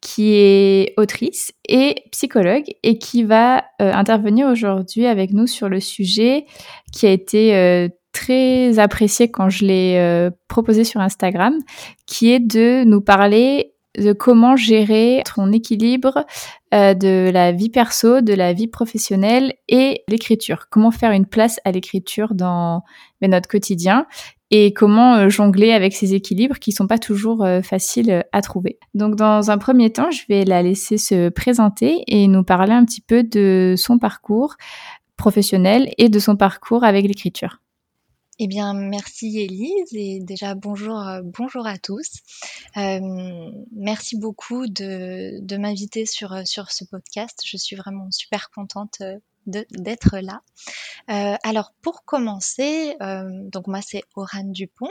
[0.00, 5.80] qui est autrice et psychologue et qui va euh, intervenir aujourd'hui avec nous sur le
[5.80, 6.46] sujet
[6.92, 11.54] qui a été euh, très apprécié quand je l'ai euh, proposé sur Instagram,
[12.06, 16.24] qui est de nous parler de comment gérer son équilibre
[16.72, 20.68] de la vie perso, de la vie professionnelle et l'écriture.
[20.70, 22.82] Comment faire une place à l'écriture dans
[23.22, 24.06] notre quotidien
[24.50, 28.42] et comment euh, jongler avec ces équilibres qui sont pas toujours euh, faciles euh, à
[28.42, 28.78] trouver.
[28.94, 32.84] Donc dans un premier temps, je vais la laisser se présenter et nous parler un
[32.84, 34.56] petit peu de son parcours
[35.16, 37.60] professionnel et de son parcours avec l'écriture.
[38.42, 42.08] Eh bien, merci Élise et déjà bonjour, bonjour à tous.
[42.74, 47.42] merci beaucoup de, de m'inviter sur, sur ce podcast.
[47.44, 49.02] Je suis vraiment super contente
[49.44, 50.40] d'être là.
[51.10, 54.88] Euh, alors pour commencer, euh, donc moi c'est Orane Dupont,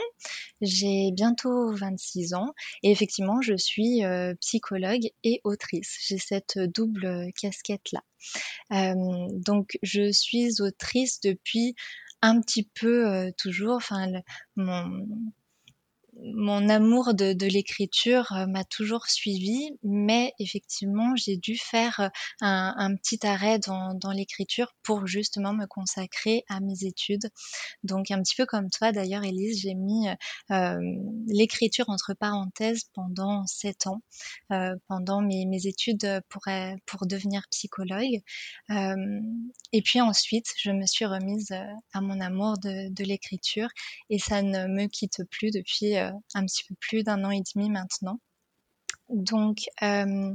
[0.60, 2.54] j'ai bientôt 26 ans
[2.84, 5.98] et effectivement je suis euh, psychologue et autrice.
[6.06, 8.02] J'ai cette double casquette là.
[9.32, 11.74] donc je suis autrice depuis
[12.22, 14.06] un petit peu toujours, enfin
[14.56, 15.06] mon,
[16.22, 22.08] mon amour de, l'écriture euh, m'a toujours suivi, mais effectivement, j'ai dû faire euh,
[22.40, 27.30] un, petit arrêt dans, l'écriture pour justement me consacrer à mes études.
[27.84, 30.08] Donc, un petit peu comme toi, d'ailleurs, Elise, j'ai mis
[30.50, 30.78] euh,
[31.26, 34.02] l'écriture entre parenthèses pendant sept ans,
[34.88, 36.42] pendant mes, études pour,
[36.86, 38.20] pour devenir psychologue.
[38.68, 41.52] et puis ensuite, je me suis remise
[41.92, 43.68] à mon amour de, de l'écriture
[44.08, 45.94] et ça ne me quitte plus depuis
[46.34, 48.20] un petit peu plus d'un an et demi maintenant.
[49.08, 50.34] Donc, euh,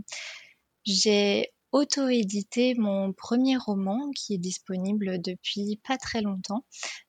[0.85, 6.63] j'ai auto-édité mon premier roman qui est disponible depuis pas très longtemps.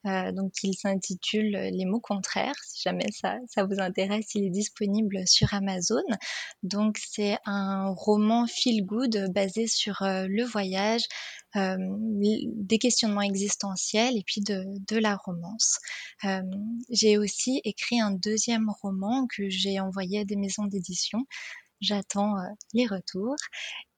[0.05, 2.57] Euh, donc il s'intitule Les mots contraires.
[2.65, 6.03] Si jamais ça, vous intéresse, il est disponible sur Amazon.
[6.63, 11.03] Donc c'est un roman feel good basé sur euh, le voyage,
[11.55, 15.77] euh, des questionnements existentiels et puis de, la romance.
[16.89, 21.25] J'ai aussi écrit un deuxième roman que j'ai envoyé à des maisons d'édition
[21.81, 22.43] j'attends euh,
[22.73, 23.35] les retours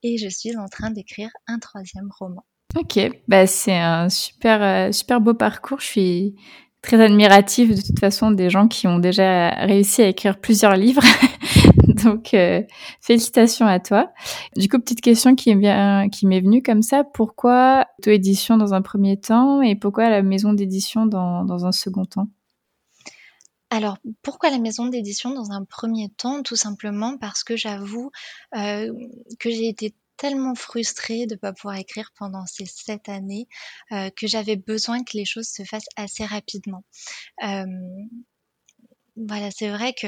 [0.03, 2.45] et je suis en train d'écrire un troisième roman.
[2.77, 5.79] Ok, bah c'est un super euh, super beau parcours.
[5.79, 6.35] Je suis
[6.81, 11.01] très admirative de toute façon des gens qui ont déjà réussi à écrire plusieurs livres.
[12.03, 12.61] Donc euh,
[13.01, 14.11] félicitations à toi.
[14.55, 18.81] Du coup, petite question qui m'est qui m'est venue comme ça, pourquoi auto-édition dans un
[18.81, 22.27] premier temps et pourquoi la maison d'édition dans, dans un second temps?
[23.69, 26.41] Alors, pourquoi la maison d'édition dans un premier temps?
[26.41, 28.11] Tout simplement parce que j'avoue
[28.55, 28.91] euh,
[29.39, 33.47] que j'ai été tellement frustrée de ne pas pouvoir écrire pendant ces sept années
[33.91, 36.83] euh, que j'avais besoin que les choses se fassent assez rapidement.
[37.43, 37.65] Euh,
[39.15, 40.07] voilà, c'est vrai que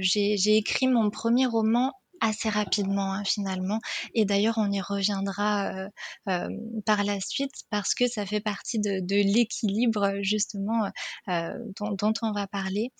[0.00, 3.80] j'ai écrit mon premier roman assez rapidement hein, finalement.
[4.14, 5.88] Et d'ailleurs, on y reviendra euh,
[6.28, 6.48] euh,
[6.86, 10.90] par la suite parce que ça fait partie de, de l'équilibre justement
[11.28, 12.92] euh, dont, dont, on va parler.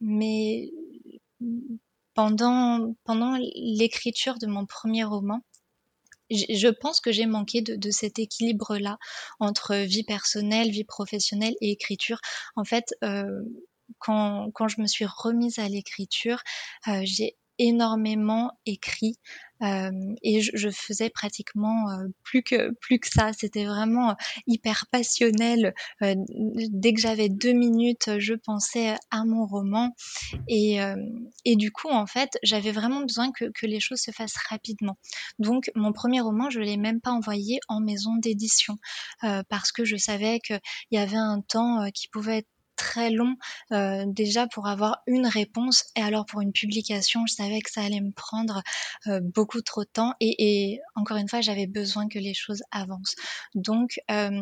[0.00, 0.70] mais
[2.14, 5.40] pendant, pendant l'écriture de mon premier roman,
[6.30, 8.98] je pense que j'ai manqué de, de cet équilibre-là
[9.40, 12.20] entre vie personnelle, vie professionnelle et écriture.
[12.56, 13.42] En fait, euh,
[13.98, 16.42] quand, quand, je me suis remise à l'écriture,
[16.88, 19.18] euh, j'ai énormément écrit
[19.62, 19.90] euh,
[20.22, 23.32] et je, faisais pratiquement euh, plus que plus que ça.
[23.32, 24.14] C'était vraiment euh,
[24.46, 25.74] hyper passionnel.
[26.00, 29.94] dès que j'avais deux minutes, je pensais à mon roman
[30.48, 30.78] et,
[31.44, 34.96] et du coup en fait j'avais vraiment besoin que, que les choses se fassent rapidement.
[35.38, 38.76] Donc mon premier roman je l'ai même pas envoyé en maison d'édition
[39.48, 40.60] parce que je savais qu'il
[40.92, 43.36] y avait un temps qui pouvait être très long
[43.72, 47.82] euh, déjà pour avoir une réponse et alors pour une publication je savais que ça
[47.82, 48.62] allait me prendre
[49.08, 52.62] euh, beaucoup trop de temps et, et encore une fois j'avais besoin que les choses
[52.70, 53.16] avancent.
[53.54, 54.40] Donc euh,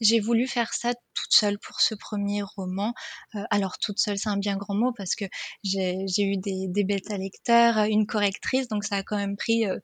[0.00, 2.92] j'ai voulu faire ça toute seule pour ce premier roman.
[3.34, 5.24] Euh, alors toute seule c'est un bien grand mot parce que
[5.64, 9.78] j'ai eu des, des bêta lecteurs une correctrice donc ça a quand même pris euh,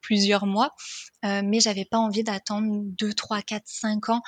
[0.00, 0.70] plusieurs mois.
[1.24, 4.22] Euh, mais j'avais pas envie d'attendre 2, 3, 4, 5 ans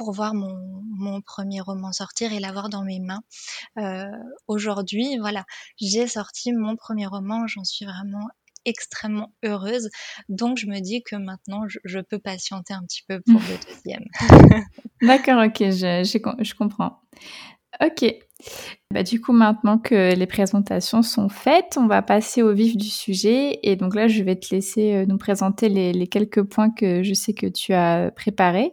[0.00, 3.20] pour voir mon, mon, premier roman sortir et l'avoir dans mes mains.
[3.76, 4.06] Euh,
[4.48, 5.44] Aujourd'hui, voilà,
[5.78, 8.26] j'ai sorti mon premier roman, j'en suis vraiment
[8.64, 9.90] extrêmement heureuse.
[10.30, 14.04] Donc je me dis que maintenant je, peux patienter un petit peu pour le deuxième.
[15.02, 17.02] D'accord, ok, je, je comprends.
[17.82, 18.14] Ok.
[18.92, 22.88] Bah, du coup, maintenant que les présentations sont faites, on va passer au vif du
[22.88, 23.58] sujet.
[23.62, 27.14] Et donc là, je vais te laisser euh, nous présenter les, quelques points que je
[27.14, 28.72] sais que tu as préparés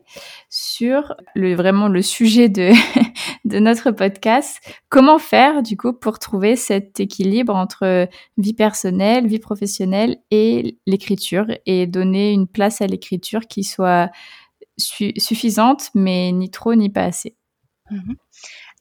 [0.50, 2.72] sur le, vraiment le sujet de,
[3.46, 4.60] de notre podcast.
[4.90, 11.46] Comment faire, du coup, pour trouver cet équilibre entre vie personnelle, vie professionnelle et l'écriture
[11.66, 14.10] et donner une place à l'écriture qui soit
[14.78, 17.36] suffisante, mais ni trop ni pas assez?
[17.90, 18.14] Mmh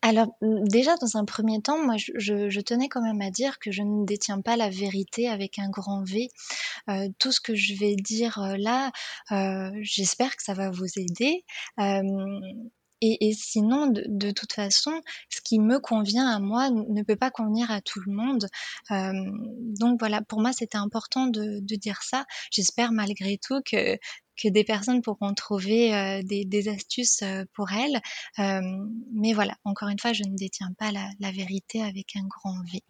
[0.06, 3.82] alors déjà dans un premier temps, moi je, tenais quand même à dire que je
[3.82, 6.28] ne détiens pas la vérité avec un grand V.
[6.88, 8.92] Euh, tout ce que je vais dire euh, là,
[9.32, 11.44] euh, j'espère que ça va vous aider.
[13.02, 14.92] Et, sinon, de, toute façon,
[15.28, 18.46] ce qui me convient à moi ne peut pas convenir à tout le monde.
[19.78, 22.24] donc voilà, pour moi, c'était important de, dire ça.
[22.50, 23.98] J'espère malgré tout que,
[24.36, 28.00] que des personnes pourront trouver euh, des, astuces euh, pour elles.
[28.38, 28.60] Euh,
[29.12, 32.82] mais voilà, encore une fois, je ne détiens pas la, vérité avec un grand V.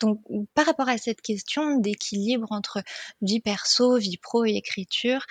[0.00, 0.20] donc,
[0.54, 2.82] par rapport à cette question d'équilibre entre
[3.22, 5.24] vie perso, vie pro et écriture,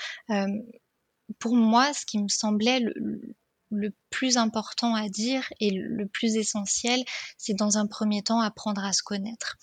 [1.39, 7.03] pour moi, ce qui me semblait le, plus important à dire et le plus essentiel,
[7.37, 9.57] c'est dans un premier temps apprendre à se connaître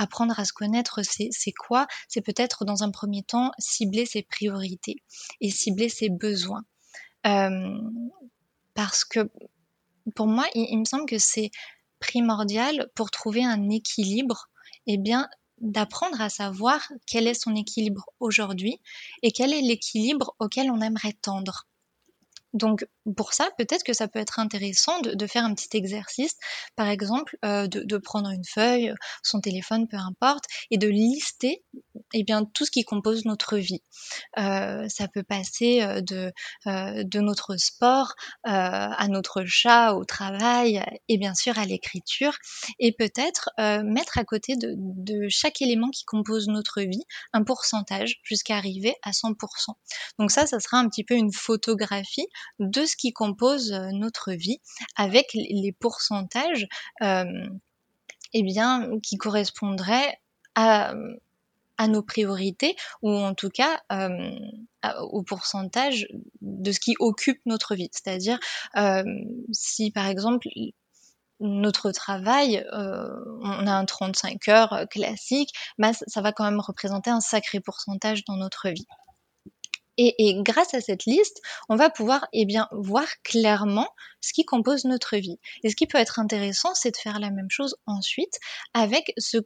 [0.00, 1.86] apprendre à se connaître, c'est quoi?
[2.08, 4.96] C'est peut-être dans un premier temps cibler ses priorités
[5.42, 6.64] et cibler ses besoins.
[7.26, 7.78] Euh,
[8.74, 9.30] parce que
[10.14, 11.50] pour moi, il, me semble que c'est
[11.98, 14.48] primordial pour trouver un équilibre,
[14.86, 18.80] et eh bien d'apprendre à savoir quel est son équilibre aujourd'hui
[19.22, 21.66] et quel est l'équilibre auquel on aimerait tendre.
[22.54, 22.86] Donc
[23.16, 26.36] pour ça, peut-être que ça peut être intéressant de, faire un petit exercice,
[26.76, 28.92] par exemple, euh, de, prendre une feuille,
[29.22, 31.62] son téléphone, peu importe, et de lister
[32.12, 33.82] eh bien, tout ce qui compose notre vie.
[34.38, 38.14] Euh, ça peut passer euh, de, notre sport
[38.44, 42.36] à notre chat, au travail, et bien sûr à l'écriture,
[42.78, 43.50] et peut-être
[43.84, 48.94] mettre à côté de, de chaque élément qui compose notre vie un pourcentage jusqu'à arriver
[49.02, 49.36] à 100%.
[50.18, 52.26] Donc ça, ça sera un petit peu une photographie
[52.58, 54.60] de ce qui compose euh, notre vie
[54.96, 56.66] avec les pourcentages
[57.02, 57.24] euh,
[58.32, 60.20] eh bien, qui correspondraient
[60.54, 60.94] à,
[61.88, 64.38] nos priorités ou en tout cas euh,
[65.00, 66.06] au pourcentage
[66.42, 67.88] de ce qui occupe notre vie.
[67.90, 68.38] C'est-à-dire
[69.50, 70.48] si par exemple
[71.40, 77.20] notre travail, on a un 35 heures classique, bah, ça va quand même représenter un
[77.20, 78.86] sacré pourcentage dans notre vie.
[80.02, 83.88] Et, grâce à cette liste, on va pouvoir eh bien, voir clairement
[84.22, 85.38] ce qui compose notre vie.
[85.62, 88.38] Et ce qui peut être intéressant, c'est de faire la même chose ensuite
[88.72, 89.36] avec ce,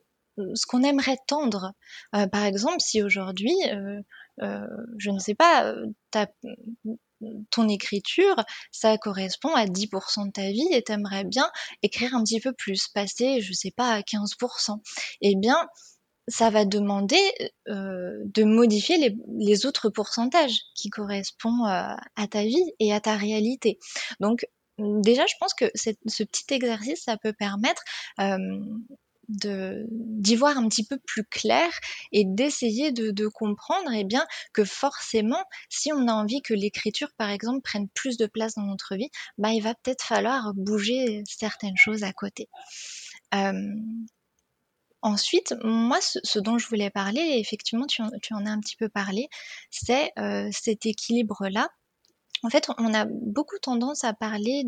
[0.69, 1.73] qu'on aimerait tendre.
[2.15, 4.01] Euh, par exemple, si aujourd'hui, euh,
[4.43, 4.67] euh,
[4.99, 5.75] je ne sais pas,
[7.51, 8.37] ton écriture,
[8.71, 11.51] ça correspond à 10% de ta vie et tu aimerais bien
[11.83, 14.81] écrire un petit peu plus, passer, je ne sais pas, à 15%.
[15.21, 15.67] Eh bien,
[16.29, 17.21] ça va demander
[17.69, 23.17] euh, de modifier les, autres pourcentages qui correspondent euh, à ta vie et à ta
[23.17, 23.79] réalité.
[24.21, 24.47] Donc
[24.79, 27.83] déjà, je pense que ce petit exercice, ça peut permettre
[28.21, 28.39] euh,
[29.29, 31.71] d'y voir un petit peu plus clair
[32.13, 37.31] et d'essayer de, comprendre eh bien, que forcément, si on a envie que l'écriture, par
[37.31, 41.77] exemple, prenne plus de place dans notre vie, bah, il va peut-être falloir bouger certaines
[41.77, 42.49] choses à côté.
[45.05, 48.89] Ensuite, moi, ce, dont je voulais parler, et effectivement, tu en, as un petit peu
[48.89, 49.29] parlé,
[49.71, 51.69] c'est euh, cet équilibre-là.
[52.43, 54.67] En fait, on a beaucoup tendance à parler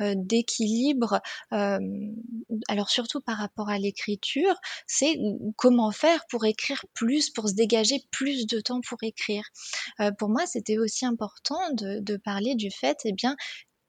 [0.00, 1.20] euh, d'équilibre,
[1.52, 1.78] euh,
[2.68, 4.54] alors surtout par rapport à l'écriture,
[4.86, 5.18] c'est
[5.56, 9.44] comment faire pour écrire plus, pour se dégager plus de temps pour écrire.
[10.18, 13.36] pour moi, c'était aussi important de, de, parler du fait, eh bien,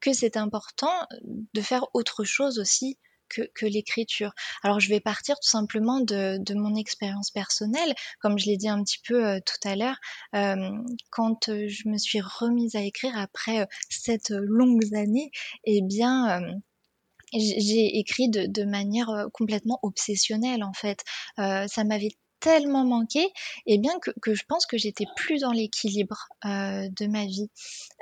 [0.00, 1.06] que c'est important
[1.54, 4.32] de faire autre chose aussi que, l'écriture.
[4.62, 8.82] Alors je vais partir tout simplement de, mon expérience personnelle, comme je l'ai dit un
[8.82, 9.98] petit peu euh, tout à l'heure,
[10.34, 10.70] euh,
[11.10, 15.30] quand euh, je me suis remise à écrire après cette longues années,
[15.64, 16.40] eh bien
[17.32, 21.02] j'ai écrit de, manière complètement obsessionnelle en fait.
[21.36, 22.16] ça m'avait
[22.46, 27.06] tellement manqué, et eh bien que, je pense que j'étais plus dans l'équilibre euh, de
[27.08, 27.50] ma vie.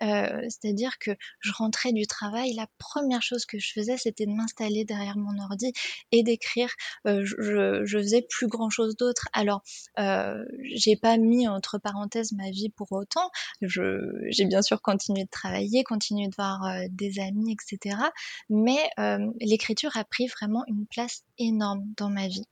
[0.03, 4.33] Euh, C'est-à-dire que je rentrais du travail, la première chose que je faisais, c'était de
[4.33, 5.73] m'installer derrière mon ordi
[6.13, 6.69] et d'écrire.
[7.07, 9.29] Euh, je, je, faisais plus grand-chose d'autre.
[9.33, 9.63] Alors,
[9.97, 13.31] j'ai pas mis entre parenthèses ma vie pour autant.
[13.63, 16.61] J'ai bien sûr continué de travailler, continué de voir
[16.91, 17.97] des amis, etc.
[18.51, 18.91] Mais
[19.41, 22.45] l'écriture a pris vraiment une place énorme dans ma vie.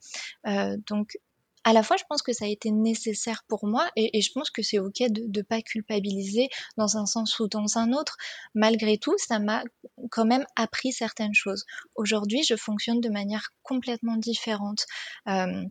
[0.87, 1.19] Donc
[1.65, 4.51] à la fois, je pense que ça a été nécessaire pour moi et, je pense
[4.51, 8.17] que c'est ok de ne pas culpabiliser dans un sens ou dans un autre.
[8.55, 9.63] Malgré tout, ça m'a
[10.11, 11.65] quand même appris certaines choses.
[11.95, 14.87] Aujourd'hui, je fonctionne de manière complètement différente.
[15.29, 15.65] Euh,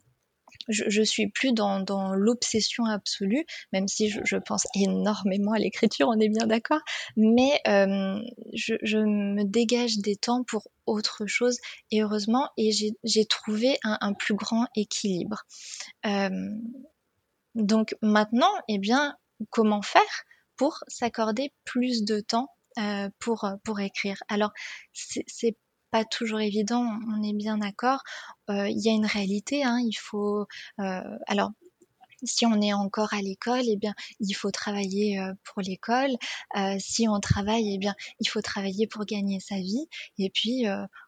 [0.67, 6.19] je, je suis plus dans, l'obsession absolue, même si je, pense énormément à l'écriture, on
[6.19, 6.81] est bien d'accord,
[7.15, 8.19] mais euh,
[8.53, 11.57] je, me dégage des temps pour autre chose,
[11.91, 15.43] et heureusement, et j'ai trouvé un, un, plus grand équilibre.
[16.05, 16.29] Euh,
[17.55, 19.15] donc maintenant, eh bien,
[19.49, 20.23] comment faire
[20.57, 22.47] pour s'accorder plus de temps
[22.79, 24.17] euh, pour, pour écrire?
[24.29, 24.51] Alors,
[24.93, 25.55] c'est
[25.91, 28.01] pas toujours évident, on est bien d'accord.
[28.49, 30.47] Euh, il y a une réalité, hein, il faut.
[30.79, 31.51] Euh, alors,
[32.23, 36.11] si on est encore à l'école, eh bien, il faut travailler euh, pour l'école.
[36.79, 39.87] Si on travaille, eh bien, il faut travailler pour gagner sa vie.
[40.19, 40.65] Et puis,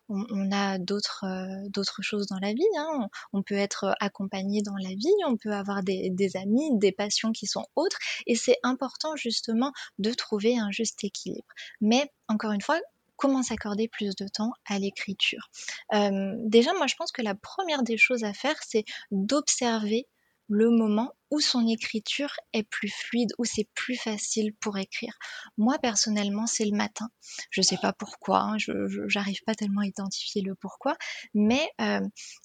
[0.09, 1.25] on, a d'autres
[1.69, 2.63] d'autres choses dans la vie.
[2.77, 2.87] Hein.
[3.33, 6.91] On, on, peut être accompagné dans la vie, on peut avoir des, des amis, des
[6.91, 7.99] passions qui sont autres.
[8.25, 11.47] Et c'est important justement de trouver un juste équilibre.
[11.79, 12.79] Mais encore une fois,
[13.15, 15.49] comment s'accorder plus de temps à l'écriture.
[15.93, 20.07] Euh, déjà, moi, je pense que la première des choses à faire, c'est d'observer
[20.49, 25.17] le moment où son écriture est plus fluide, où c'est plus facile pour écrire.
[25.57, 27.09] Moi, personnellement, c'est le matin.
[27.49, 28.71] Je ne sais pas pourquoi, hein, je
[29.15, 30.95] n'arrive pas tellement à identifier le pourquoi,
[31.33, 32.01] mais euh,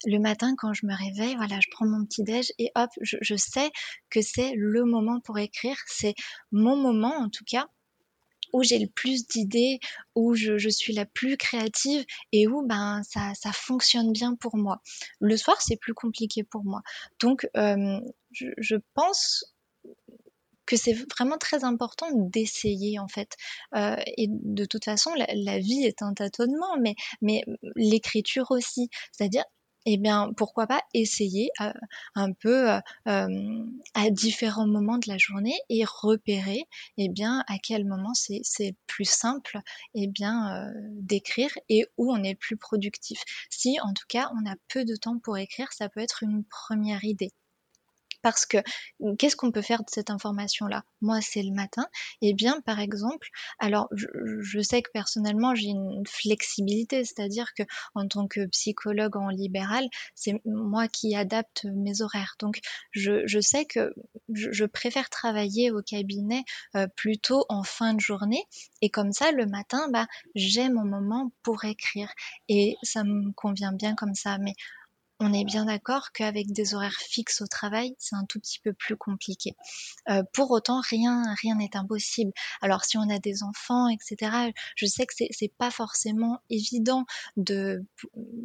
[0.07, 3.17] le matin, quand je me réveille, voilà, je prends mon petit déj et hop, je,
[3.21, 3.71] je sais
[4.11, 5.77] que c'est le moment pour écrire.
[5.87, 6.15] C'est
[6.51, 7.67] mon moment, en tout cas,
[8.53, 9.81] où j'ai le plus d'idées,
[10.15, 14.81] où je, suis la plus créative et où ben ça, ça fonctionne bien pour moi.
[15.21, 16.83] Le soir, c'est plus compliqué pour moi.
[17.21, 18.01] Donc, euh,
[18.33, 19.45] je, je pense
[20.69, 23.37] que c'est vraiment très important d'essayer en fait.
[23.75, 27.43] Euh, et de toute façon, la, la, vie est un tâtonnement, mais, mais
[27.75, 28.91] l'écriture aussi.
[29.11, 29.45] C'est-à-dire,
[29.91, 31.73] eh bien, pourquoi pas essayer euh,
[32.15, 32.79] un peu euh,
[33.09, 33.65] euh,
[33.95, 36.65] à différents moments de la journée et repérer,
[36.99, 39.59] eh bien, à quel moment c'est plus simple,
[39.95, 43.23] eh bien, d'écrire et où on est plus productif.
[43.49, 46.45] Si, en tout cas, on a peu de temps pour écrire, ça peut être une
[46.45, 47.31] première idée.
[48.23, 48.59] Parce que
[49.19, 50.85] qu'est-ce qu'on peut faire de cette information-là?
[51.01, 51.87] Moi, c'est le matin.
[52.21, 57.63] Eh bien, par exemple, alors je, sais que personnellement, j'ai une flexibilité, c'est-à-dire que
[57.95, 62.35] en tant que psychologue en libéral, c'est moi qui adapte mes horaires.
[62.39, 62.61] Donc,
[62.93, 63.95] je, sais que
[64.33, 66.45] je, je, préfère travailler au cabinet
[66.77, 68.43] euh, plutôt en fin de journée.
[68.83, 72.13] Et comme ça, le matin, bah, j'ai mon moment pour écrire.
[72.49, 74.39] Et ça me convient bien comme ça.
[74.39, 74.55] Mais
[75.21, 78.73] on est bien d'accord qu'avec des horaires fixes au travail, c'est un tout petit peu
[78.73, 79.55] plus compliqué.
[80.09, 82.33] Euh, pour autant, rien rien n'est impossible.
[82.61, 87.05] Alors si on a des enfants, etc., je sais que c'est, pas forcément évident
[87.37, 87.85] de,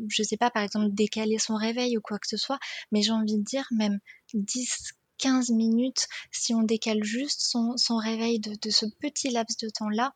[0.09, 2.59] je sais pas, par exemple, décaler son réveil ou quoi que ce soit,
[2.91, 3.99] mais j'ai envie de dire même
[4.33, 9.57] 10, 15 minutes, si on décale juste son, son réveil de, de ce petit laps
[9.57, 10.13] de temps-là,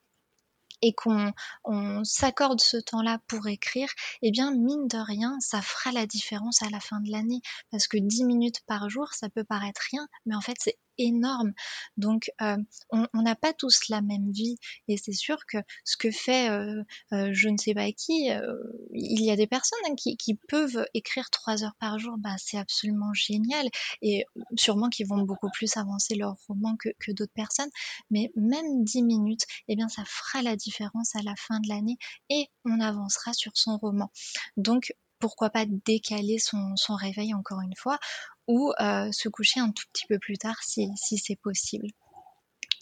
[0.81, 3.89] et qu'on on s'accorde ce temps-là pour écrire,
[4.22, 7.41] eh bien, mine de rien, ça fera la différence à la fin de l'année.
[7.72, 11.54] Parce que 10 minutes par jour, ça peut paraître rien, mais en fait, c'est énorme.
[11.98, 12.58] Donc, euh,
[12.92, 14.58] on n'a pas tous la même vie.
[14.88, 18.30] Et c'est sûr que ce que fait euh, euh, je ne sais pas qui,
[18.92, 22.16] il y a des personnes hein, qui, peuvent écrire trois heures par jour.
[22.18, 23.68] Bah, c'est absolument génial.
[24.01, 24.25] Et
[24.56, 27.70] sûrement qu'ils vont beaucoup plus avancer leur roman que, d'autres personnes.
[28.12, 31.98] Mais même 10 minutes, eh bien, ça fera la différence à la fin de l'année
[32.30, 34.12] et on avancera sur son roman.
[34.58, 37.98] Donc, pourquoi pas décaler son réveil encore une fois
[38.48, 41.88] ou euh, se coucher un tout petit peu plus tard si, si c'est possible.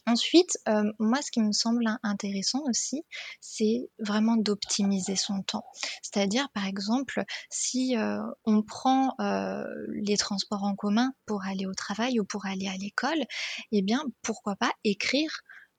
[0.08, 3.04] Ensuite, euh, moi, ce qui me semble intéressant aussi,
[3.42, 5.66] c'est vraiment d'optimiser son temps.
[6.04, 11.74] C'est-à-dire, par exemple, si euh, on prend euh, les transports en commun pour aller au
[11.74, 13.24] travail ou pour aller à l'école,
[13.72, 15.32] eh bien, pourquoi pas écrire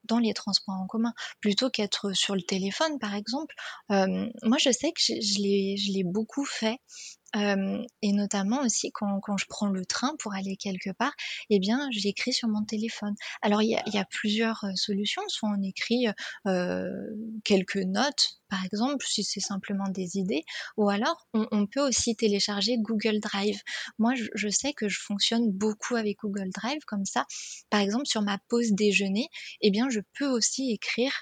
[0.02, 3.54] dans les transports en commun plutôt qu'être sur le téléphone par exemple.
[3.90, 6.78] Euh, moi je sais que je, je l'ai beaucoup fait
[8.02, 11.12] et notamment aussi quand, quand, je prends le train pour aller quelque part,
[11.50, 13.14] eh bien, j'écris sur mon téléphone.
[13.42, 15.22] Alors, il y a, y a, plusieurs solutions.
[15.28, 16.06] Soit on écrit
[17.44, 20.44] quelques notes, par exemple, si c'est simplement des idées,
[20.76, 23.60] ou alors on, on, peut aussi télécharger Google Drive.
[23.98, 27.26] Moi, je, je, sais que je fonctionne beaucoup avec Google Drive comme ça.
[27.70, 29.28] Par exemple, sur ma pause déjeuner,
[29.60, 31.12] eh bien, je peux aussi écrire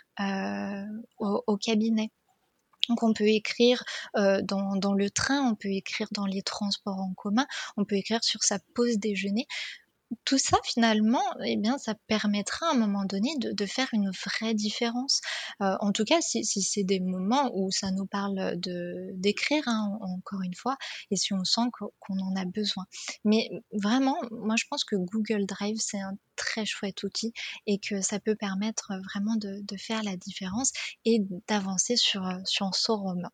[1.18, 2.10] au, au cabinet.
[2.88, 3.84] Donc on peut écrire
[4.16, 7.96] euh, dans, dans, le train, on peut écrire dans les transports en commun, on peut
[7.96, 9.46] écrire sur sa pause déjeuner
[10.24, 14.54] tout ça finalement, eh bien, ça permettra à un moment donné de, faire une vraie
[14.54, 15.20] différence.
[15.62, 19.98] Euh, en tout cas, si, c'est des moments où ça nous parle de d'écrire, hein,
[20.00, 20.76] encore une fois,
[21.10, 22.84] et si on sent qu'on en a besoin.
[23.24, 27.32] Mais vraiment, moi, je pense que Google Drive c'est un très chouette outil
[27.66, 30.72] et que ça peut permettre vraiment de, de faire la différence
[31.04, 33.30] et d'avancer sur sur son roman.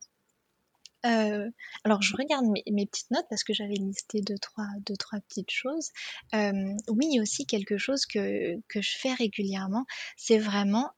[1.06, 1.48] Euh,
[1.84, 5.50] alors je regarde mes, petites notes parce que j'avais listé deux trois, deux, trois petites
[5.50, 5.90] choses.
[6.34, 10.90] Euh, oui, aussi quelque chose que, que je fais régulièrement, c'est vraiment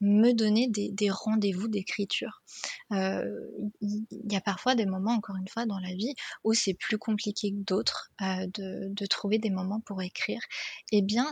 [0.00, 2.42] me donner des, rendez-vous d'écriture.
[2.92, 3.24] Euh,
[3.80, 6.98] il y a parfois des moments, encore une fois, dans la vie où c'est plus
[6.98, 10.40] compliqué que d'autres euh, de, trouver des moments pour écrire.
[10.92, 11.30] Eh bien,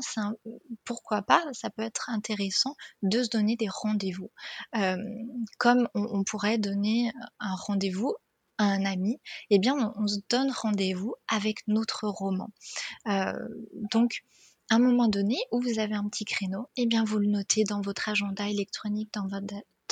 [0.85, 4.30] pourquoi pas, ça peut être intéressant de se donner des rendez-vous.
[4.76, 4.97] Euh,
[5.59, 8.14] comme on, pourrait donner un rendez-vous
[8.59, 12.50] à un ami, eh bien, on, se donne rendez-vous avec notre roman.
[13.90, 14.23] Donc,
[14.71, 17.80] un moment donné où vous avez un petit créneau, eh bien vous le notez dans
[17.80, 19.28] votre agenda électronique, dans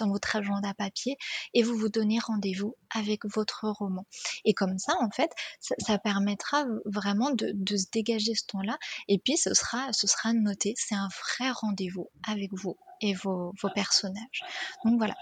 [0.08, 1.16] votre, agenda papier
[1.54, 4.06] et vous vous donnez rendez-vous avec votre roman.
[4.44, 9.36] Et comme ça, en fait, ça, permettra vraiment de, se dégager ce temps-là et puis
[9.36, 10.74] ce sera, noté.
[10.76, 14.42] C'est un vrai rendez-vous avec vous et vos, personnages.
[14.84, 15.14] Donc voilà.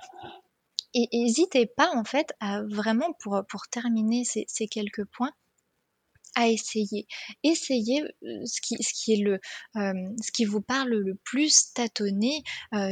[0.95, 5.33] Et n'hésitez pas, en fait, à vraiment, pour, terminer ces quelques points,
[6.35, 7.07] à essayer.
[7.43, 9.39] Essayez ce qui, ce qui est le,
[9.75, 12.43] ce qui vous parle le plus, tâtonnez.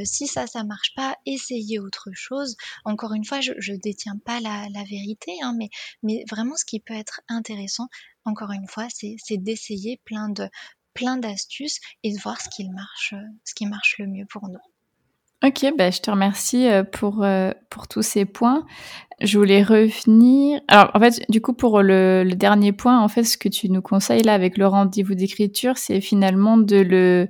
[0.05, 2.57] Si ça, ça marche pas, essayez autre chose.
[2.85, 5.69] Encore une fois, je, je détiens pas la, la vérité, hein, mais,
[6.03, 7.89] mais vraiment, ce qui peut être intéressant,
[8.25, 10.49] encore une fois, c'est d'essayer plein de,
[10.95, 13.15] plein d'astuces et de voir ce qui marche,
[13.45, 14.59] ce qui marche le mieux pour nous.
[15.45, 17.25] Ok, bah, je te remercie pour,
[17.71, 18.65] pour tous ces points.
[19.21, 20.61] Je voulais revenir.
[20.69, 23.69] Alors, en fait, du coup, pour le, le, dernier point, en fait, ce que tu
[23.69, 27.29] nous conseilles là avec le rendez-vous d'écriture, c'est finalement de le,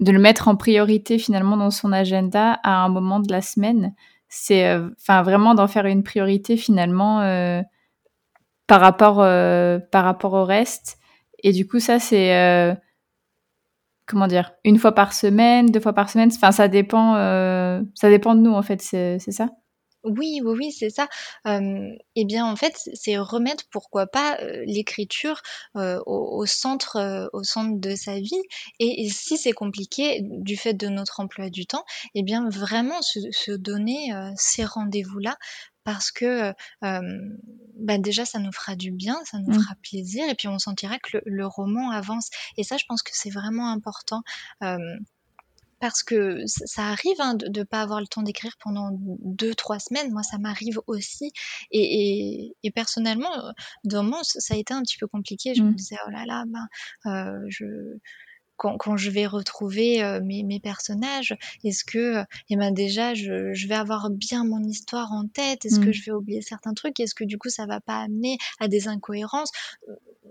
[0.00, 3.94] de le mettre en priorité finalement dans son agenda à un moment de la semaine.
[4.28, 7.62] C'est, enfin, vraiment d'en faire une priorité finalement euh,
[8.66, 10.98] par rapport, euh, par rapport au reste.
[11.42, 12.76] Et du coup, ça, c'est
[14.06, 16.30] comment dire, une fois par semaine, deux fois par semaine.
[16.34, 18.80] Enfin, ça dépend, euh, ça dépend de nous en fait.
[18.80, 19.48] C'est ça?
[20.04, 21.08] Oui, oui, oui, c'est ça.
[21.44, 25.42] Eh bien, en fait, c'est remettre, pourquoi pas, euh, l'écriture
[25.76, 28.40] euh, au, centre, au centre de sa vie.
[28.78, 33.18] Et, si c'est compliqué du fait de notre emploi du temps, eh bien, vraiment se,
[33.32, 35.36] se donner ces rendez-vous-là
[35.86, 36.52] parce que
[36.84, 37.30] euh,
[37.78, 39.62] bah déjà ça nous fera du bien, ça nous mmh.
[39.62, 42.28] fera plaisir et puis on sentira que le, le, roman avance.
[42.56, 44.22] Et ça, je pense que c'est vraiment important.
[44.64, 44.78] Euh,
[45.78, 49.78] parce que ça arrive hein, de ne pas avoir le temps d'écrire pendant deux, trois
[49.78, 50.10] semaines.
[50.10, 51.30] Moi, ça m'arrive aussi.
[51.70, 53.30] Et, et, et personnellement,
[53.84, 55.54] dans mon ça a été un petit peu compliqué.
[55.54, 55.68] Je mmh.
[55.68, 56.66] me disais, oh là là, ben,
[57.12, 57.64] euh, je,
[58.56, 63.52] quand, quand, je vais retrouver euh, mes, mes, personnages, est-ce que, eh ben déjà, je,
[63.52, 65.64] je, vais avoir bien mon histoire en tête?
[65.64, 65.84] Est-ce mmh.
[65.84, 66.98] que je vais oublier certains trucs?
[67.00, 69.50] Est-ce que du coup, ça va pas amener à des incohérences?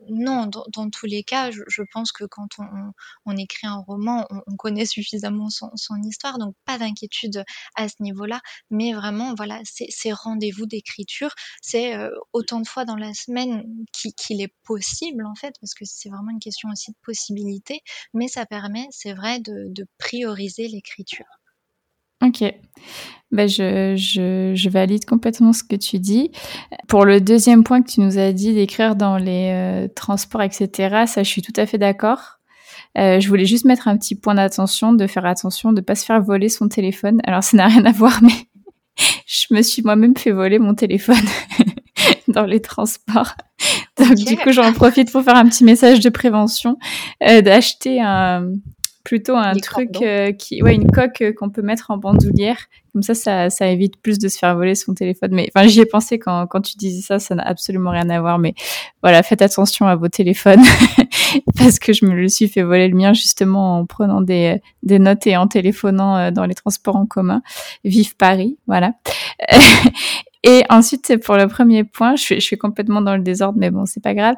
[0.10, 2.48] Non, dans, tous les cas, je, pense que quand
[3.26, 5.70] on, écrit un roman, on, on connaît suffisamment son,
[6.04, 7.44] histoire, donc pas d'inquiétude
[7.76, 8.42] à ce niveau-là.
[8.70, 14.14] Mais vraiment, voilà, ces rendez-vous d'écriture, c'est euh, autant de fois dans la semaine qu'il
[14.14, 17.82] qu est possible, en fait, parce que c'est vraiment une question aussi de possibilité
[18.14, 21.26] mais ça permet, c'est vrai, de prioriser l'écriture.
[22.24, 22.44] Ok,
[23.32, 26.32] ben je, je, je, valide complètement ce que tu dis.
[26.88, 31.04] Pour le deuxième point que tu nous as dit d'écrire dans les euh, transports, etc.,
[31.08, 32.40] ça, je suis tout à fait d'accord.
[32.98, 36.06] Euh, je voulais juste mettre un petit point d'attention, de faire attention, de pas se
[36.06, 37.20] faire voler son téléphone.
[37.26, 38.48] Alors, ça n'a rien à voir, mais
[39.26, 41.16] je me suis moi-même fait voler mon téléphone
[42.30, 43.36] dans les transports.
[43.98, 44.24] Donc okay.
[44.24, 46.78] du coup, j'en profite pour faire un petit message de prévention,
[47.28, 48.48] euh, d'acheter un
[49.06, 52.58] plutôt un Les truc euh, qui, ouais, une coque euh, qu'on peut mettre en bandoulière.
[52.92, 55.30] Comme ça, ça, ça évite plus de se faire voler son téléphone.
[55.34, 58.20] Mais enfin, j'y ai pensé quand, quand tu disais ça, ça n'a absolument rien à
[58.20, 58.40] voir.
[58.40, 58.56] Mais
[59.04, 60.64] voilà, faites attention à vos téléphones
[61.58, 64.98] parce que je me le suis fait voler le mien justement en prenant des, des
[64.98, 67.44] notes et en téléphonant euh, dans les transports en commun.
[67.84, 68.94] Vive Paris, voilà.
[70.48, 73.72] Et ensuite, pour le premier point, je suis, je suis complètement dans le désordre, mais
[73.72, 74.36] bon, c'est pas grave.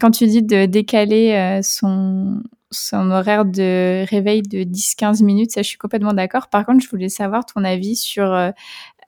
[0.00, 5.62] Quand tu dis de décaler euh, son, son horaire de réveil de 10-15 minutes, ça,
[5.62, 6.48] je suis complètement d'accord.
[6.48, 8.50] Par contre, je voulais savoir ton avis sur euh,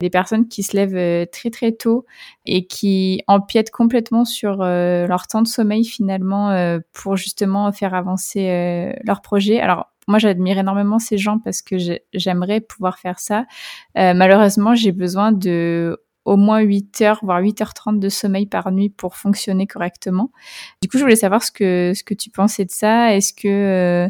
[0.00, 2.04] les personnes qui se lèvent euh, très très tôt
[2.46, 9.22] et qui empiètent complètement sur leur temps de sommeil finalement pour justement faire avancer leur
[9.22, 9.60] projet.
[9.60, 11.76] Alors, moi, j'admire énormément ces gens parce que
[12.12, 13.44] j'aimerais pouvoir faire ça.
[13.94, 19.16] malheureusement, j'ai besoin de au moins 8 heures, voire 8h30 de sommeil par nuit pour
[19.16, 20.30] fonctionner correctement.
[20.80, 23.14] Du coup, je voulais savoir ce que, ce que tu pensais de ça.
[23.14, 24.08] Est-ce que, euh,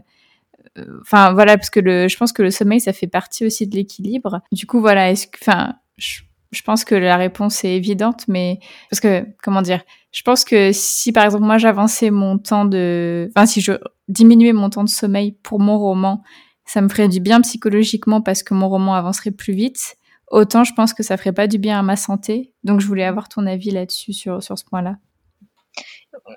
[0.79, 3.67] euh, enfin, voilà, parce que le, je pense que le sommeil, ça fait partie aussi
[3.67, 4.41] de l'équilibre.
[4.53, 6.21] Du coup, voilà, est-ce que, enfin, je,
[6.51, 8.59] je, pense que la réponse est évidente, mais
[8.91, 13.31] parce que, comment dire, je pense que si, par exemple, moi, j'avançais mon temps de,
[13.35, 13.73] enfin, si je
[14.09, 16.23] diminuais mon temps de sommeil pour mon roman,
[16.67, 19.97] ça me ferait du bien psychologiquement parce que mon roman avancerait plus vite
[20.33, 22.53] autant je pense que ça ferait pas du bien à ma santé.
[22.65, 24.97] Donc je voulais avoir ton avis là-dessus sur, ce point-là.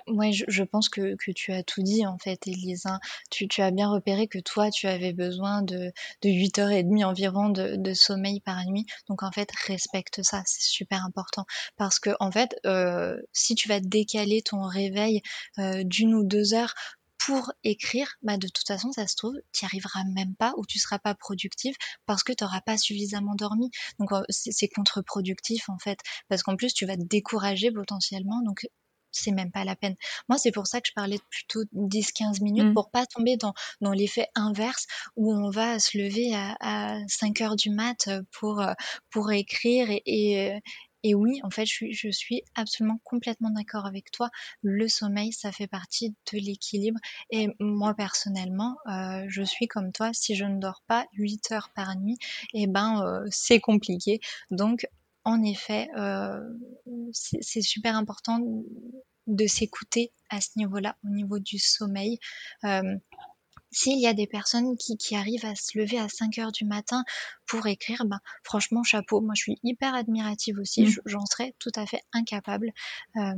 [0.08, 3.00] Ouais, je, pense que, tu as tout dit en fait, Elisa.
[3.30, 7.94] Tu, tu as bien repéré que toi, tu avais besoin de, de 8h30 environ de,
[7.94, 8.86] sommeil par nuit.
[9.10, 11.46] Donc en fait, respecte ça, c'est super important.
[11.78, 15.22] Parce que en fait, euh, si tu vas décaler ton réveil
[15.60, 16.74] euh, d'une ou deux heures
[17.26, 20.66] pour écrire, bah de toute façon, ça se trouve, tu n'y arriveras même pas ou
[20.66, 23.72] tu seras pas productif parce que tu n'auras pas suffisamment dormi.
[24.00, 28.42] Donc c'est contre-productif en fait, parce qu'en plus tu vas te décourager potentiellement.
[28.44, 28.68] Donc
[29.12, 29.96] c'est même pas la peine.
[30.28, 32.74] Moi, c'est pour ça que je parlais de plutôt 10-15 minutes, mmh.
[32.74, 34.86] pour pas tomber dans, dans l'effet inverse
[35.16, 38.62] où on va se lever à, à 5 heures du mat pour,
[39.10, 40.60] pour écrire et, et,
[41.08, 44.32] et oui, en fait, je suis, absolument complètement d'accord avec toi.
[44.64, 47.00] Le sommeil, ça fait partie de l'équilibre.
[47.30, 50.10] Et moi, personnellement, euh, je suis comme toi.
[50.14, 52.18] Si je ne dors pas 8 heures par nuit,
[52.56, 54.20] eh ben, euh, c'est compliqué.
[54.50, 54.88] Donc,
[55.26, 56.42] en effet, euh,
[57.12, 58.40] c'est super important
[59.28, 62.18] de s'écouter à ce niveau-là, au niveau du sommeil.
[63.72, 66.66] S'il y a des personnes qui, qui, arrivent à se lever à 5 heures du
[66.66, 67.04] matin
[67.46, 69.22] pour écrire, ben, franchement, chapeau.
[69.22, 70.84] Moi, je suis hyper admirative aussi.
[70.84, 70.96] Mmh.
[71.06, 72.72] J'en serais tout à fait incapable.
[73.18, 73.34] Euh,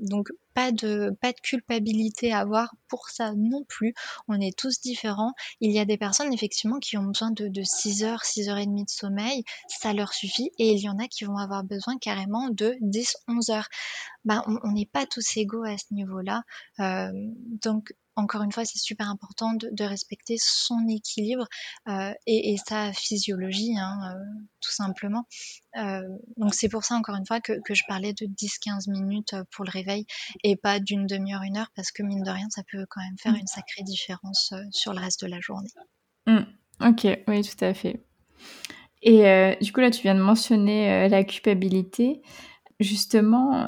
[0.00, 3.94] donc, pas de, pas de culpabilité à avoir pour ça non plus.
[4.28, 5.32] On est tous différents.
[5.60, 8.58] Il y a des personnes, effectivement, qui ont besoin de, de 6 heures, 6 heures
[8.58, 9.44] et demie de sommeil.
[9.68, 10.50] Ça leur suffit.
[10.58, 13.68] Et il y en a qui vont avoir besoin carrément de 10, 11 heures.
[14.24, 16.42] Ben, on n'est pas tous égaux à ce niveau-là.
[16.80, 17.10] Euh,
[17.62, 21.46] donc, encore une fois, c'est super important de, respecter son équilibre
[21.88, 24.24] euh, et, sa physiologie, hein, euh,
[24.60, 25.26] tout simplement.
[25.76, 26.02] Euh,
[26.36, 29.70] donc c'est pour ça, encore une fois, que, je parlais de 10-15 minutes pour le
[29.70, 30.06] réveil
[30.44, 33.16] et pas d'une demi-heure, une heure, parce que mine de rien, ça peut quand même
[33.18, 33.40] faire mmh.
[33.40, 35.70] une sacrée différence sur le reste de la journée.
[36.26, 36.40] Mmh.
[36.80, 38.04] Ok, oui, tout à fait.
[39.02, 42.22] Et du coup, là, tu viens de mentionner la culpabilité.
[42.78, 43.66] Justement,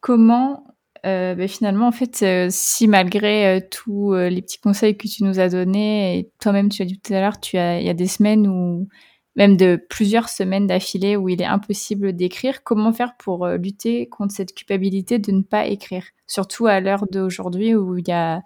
[0.00, 0.75] comment
[1.06, 5.24] euh, ben, finalement, en fait, euh, si malgré euh, tous les petits conseils que tu
[5.24, 8.06] nous as donnés, et toi-même tu as dit tout à l'heure, il y a des
[8.06, 8.88] semaines ou
[9.36, 14.34] même de plusieurs semaines d'affilée où il est impossible d'écrire, comment faire pour lutter contre
[14.34, 18.42] cette culpabilité de ne pas écrire, surtout à l'heure d'aujourd'hui où y a,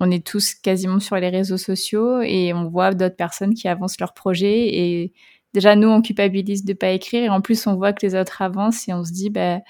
[0.00, 4.00] on est tous quasiment sur les réseaux sociaux et on voit d'autres personnes qui avancent
[4.00, 5.12] leurs projets et
[5.54, 8.40] déjà nous on culpabilise de pas écrire et en plus on voit que les autres
[8.40, 9.60] avancent et on se dit ben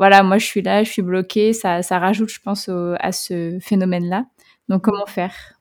[0.00, 3.58] voilà, moi je suis là, je suis bloquée, ça, ça rajoute, je pense, à ce
[3.60, 4.24] phénomène-là.
[4.70, 5.60] Donc comment faire?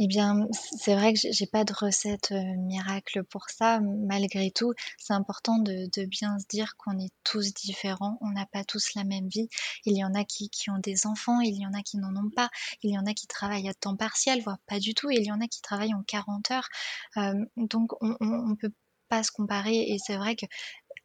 [0.00, 3.80] Eh bien, c'est vrai que j'ai pas de recette euh, miracle pour ça.
[3.80, 8.16] Malgré tout, c'est important de, bien se dire qu'on est tous différents.
[8.20, 9.48] On n'a pas tous la même vie.
[9.86, 12.30] Il y en a qui, ont des enfants, il y en a qui n'en ont
[12.30, 12.48] pas.
[12.82, 15.10] Il y en a qui travaillent à temps partiel, voire pas du tout.
[15.10, 16.68] Et il y en a qui travaillent en 40 heures.
[17.16, 18.72] Euh, donc, on, ne peut
[19.08, 19.74] pas se comparer.
[19.74, 20.46] Et c'est vrai que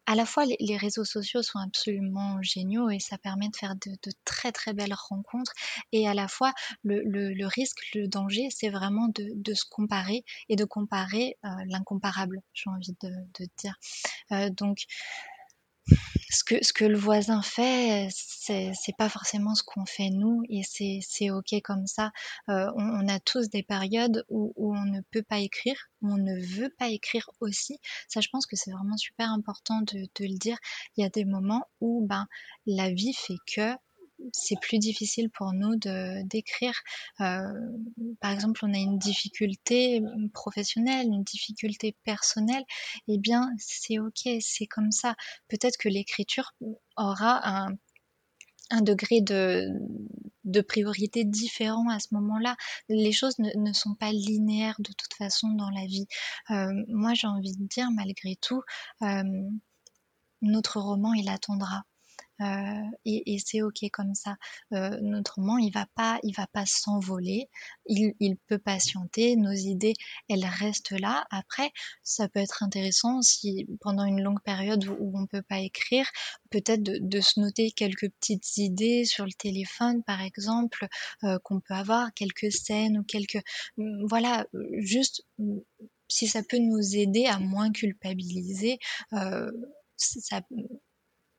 [0.06, 3.96] à la fois les, réseaux sociaux sont absolument géniaux et ça permet de faire de,
[4.24, 5.52] très très belles rencontres
[5.92, 10.64] et à la fois le, risque, le danger, c'est vraiment de, se comparer et de
[10.64, 13.76] comparer euh, l'incomparable, j'ai envie de, dire.
[14.32, 14.84] Euh, donc
[16.34, 21.30] ce que, le voisin fait, c'est, pas forcément ce qu'on fait nous, et c'est, c'est
[21.30, 22.10] ok comme ça.
[22.48, 26.16] Euh, on, a tous des périodes où, où, on ne peut pas écrire, où on
[26.16, 27.78] ne veut pas écrire aussi.
[28.08, 30.58] Ça, je pense que c'est vraiment super important de, de le dire.
[30.96, 32.26] Il y a des moments où ben,
[32.66, 33.74] la vie fait que
[34.32, 36.74] c'est plus difficile pour nous de d'écrire.
[37.20, 37.52] Euh,
[38.20, 42.64] par exemple, on a une difficulté professionnelle, une difficulté personnelle,
[43.08, 45.14] eh bien, c'est ok, c'est comme ça.
[45.48, 46.54] Peut-être que l'écriture
[46.96, 47.76] aura un,
[48.82, 49.68] degré de,
[50.44, 52.56] de priorité différent à ce moment-là.
[52.88, 56.06] Les choses ne, sont pas linéaires de toute façon dans la vie.
[56.50, 58.62] Euh, moi, j'ai envie de dire, malgré tout,
[59.02, 59.22] euh,
[60.42, 61.84] notre roman, il attendra.
[62.40, 64.36] Euh, et, c'est ok comme ça.
[64.72, 67.48] Euh, notre roman, il va pas, il va pas s'envoler.
[67.86, 69.36] Il, il, peut patienter.
[69.36, 69.94] Nos idées,
[70.28, 71.26] elles restent là.
[71.30, 71.70] Après,
[72.02, 76.06] ça peut être intéressant si pendant une longue période où, on peut pas écrire,
[76.50, 80.86] peut-être de, de, se noter quelques petites idées sur le téléphone, par exemple,
[81.24, 83.42] euh, qu'on peut avoir quelques scènes ou quelques,
[83.76, 84.46] mm, voilà,
[84.78, 85.58] juste mm,
[86.08, 88.78] si ça peut nous aider à moins culpabiliser.
[89.12, 89.50] Euh,
[89.96, 90.42] ça,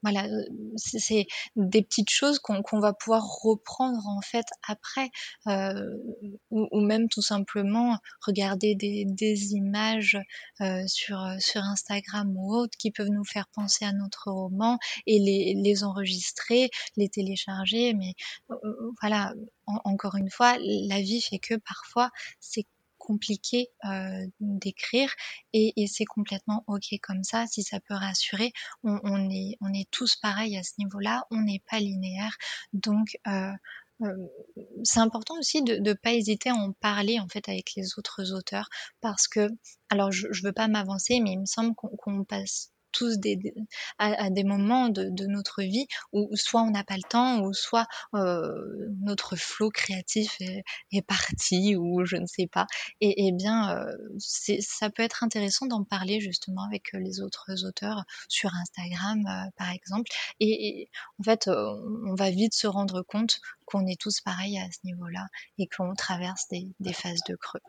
[0.06, 0.28] voilà,
[0.76, 5.10] c'est des petites choses qu'on va pouvoir reprendre en fait après,
[6.52, 10.20] ou, même tout simplement regarder des, images
[10.86, 11.18] sur,
[11.56, 17.10] Instagram ou autres qui peuvent nous faire penser à notre roman et les enregistrer, les
[17.10, 17.96] télécharger.
[17.96, 18.14] Mais
[19.02, 19.34] voilà,
[19.66, 22.66] encore une fois, la vie fait que parfois c'est
[23.06, 25.14] compliqué euh, d'écrire
[25.54, 27.46] et, c'est complètement ok comme ça.
[27.48, 28.52] Si ça peut rassurer,
[28.84, 32.36] on, est, on est tous pareils à ce niveau-là, on n'est pas linéaire.
[32.74, 33.52] Donc euh,
[34.02, 34.28] euh,
[34.84, 38.34] c'est important aussi de ne pas hésiter à en parler en fait avec les autres
[38.34, 39.48] auteurs parce que
[39.90, 43.18] alors je, ne veux pas m'avancer mais il me semble qu'on passe tous
[43.98, 47.88] à, des moments de, notre vie où soit on n'a pas le temps, ou soit
[48.14, 52.68] euh, notre flot créatif est, parti, ou je ne sais pas.
[53.02, 58.52] Et, bien, euh, ça peut être intéressant d'en parler justement avec les autres auteurs sur
[58.56, 60.10] Instagram, euh, par exemple.
[60.40, 64.80] Et, en fait, on va vite se rendre compte qu'on est tous pareils à ce
[64.84, 65.28] niveau-là
[65.58, 67.62] et qu'on traverse des, phases de creux.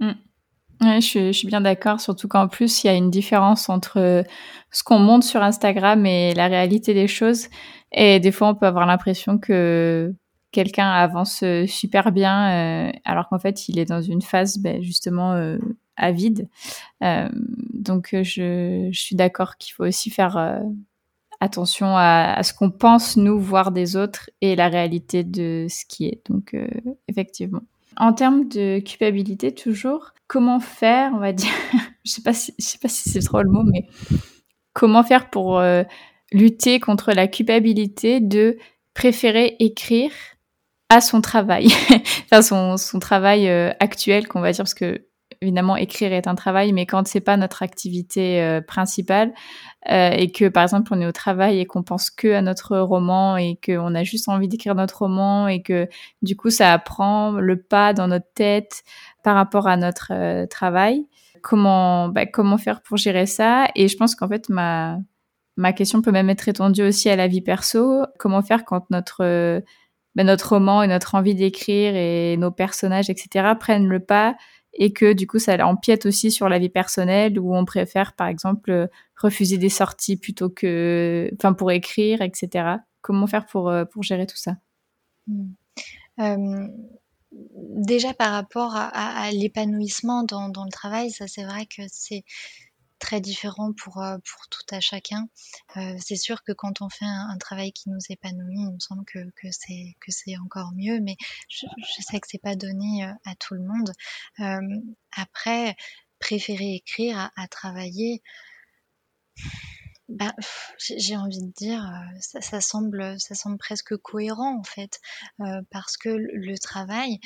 [0.00, 0.12] Mmh.
[0.80, 4.24] Oui, je, suis bien d'accord, surtout qu'en plus, il y a une différence entre
[4.70, 7.46] ce qu'on montre sur Instagram et la réalité des choses.
[7.92, 10.12] Et des fois, on peut avoir l'impression que
[10.54, 15.32] quelqu'un avance super bien, euh, alors qu'en fait, il est dans une phase ben, justement
[15.32, 15.58] euh,
[15.96, 16.48] avide.
[17.02, 17.28] Euh,
[17.72, 20.62] donc, je, je, suis d'accord qu'il faut aussi faire
[21.40, 25.84] attention à, à ce qu'on pense, nous, voir des autres et la réalité de ce
[25.86, 26.22] qui est.
[26.28, 26.56] Donc,
[27.08, 27.62] effectivement.
[27.96, 31.52] En termes de culpabilité, toujours, comment faire, on va dire,
[32.04, 33.86] je sais pas si, sais pas si c'est trop le mot, mais
[34.72, 35.82] comment faire pour euh,
[36.32, 38.58] lutter contre la culpabilité de
[38.94, 40.12] préférer écrire
[40.88, 41.68] à son travail,
[42.24, 45.06] enfin son, son travail euh, actuel, qu'on va dire, parce que
[45.44, 49.32] évidemment écrire est un travail, mais quand c'est pas notre activité euh, principale
[49.90, 52.78] euh, et que par exemple on est au travail et qu'on pense que à notre
[52.78, 55.88] roman et qu'on a juste envie d'écrire notre roman et que
[56.22, 58.82] du coup ça prend le pas dans notre tête
[59.22, 61.06] par rapport à notre euh, travail,
[61.42, 63.68] comment bah, comment faire pour gérer ça?
[63.74, 64.98] Et je pense qu'en fait ma
[65.56, 68.02] ma question peut même être étendue aussi à la vie perso.
[68.18, 69.62] Comment faire quand notre
[70.14, 74.36] bah, notre roman et notre envie d'écrire et nos personnages, etc., prennent le pas
[74.76, 78.28] et que du coup ça empiète aussi sur la vie personnelle où on préfère par
[78.28, 83.84] exemple euh, refuser des sorties plutôt que enfin pour écrire etc comment faire pour euh,
[83.84, 84.56] pour gérer tout ça?
[85.26, 85.44] Mmh.
[86.20, 86.68] euh,
[87.32, 92.24] déjà par rapport à, l'épanouissement dans, dans, le travail ça c'est vrai que c'est
[92.98, 95.28] très différent pour, euh, pour tout à chacun.
[95.76, 99.04] Euh, c'est sûr que quand on fait un, travail qui nous épanouit, il me semble
[99.04, 99.18] que,
[99.50, 101.16] c'est encore mieux, mais
[101.48, 101.66] je,
[102.00, 103.92] sais que c'est pas donné euh, à tout le monde.
[105.12, 105.76] après,
[106.18, 108.22] préférer écrire à, travailler,
[110.08, 110.34] bah,
[110.78, 111.82] j'ai envie de dire,
[112.20, 115.00] ça, ça, semble, ça semble presque cohérent en fait,
[115.70, 117.18] parce que le, travail,